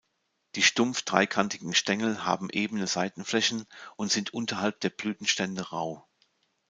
[0.55, 3.67] Die stumpf dreikantigen Stängel haben ebene Seitenflächen
[3.97, 6.07] und sind unterhalb der Blütenstände rau.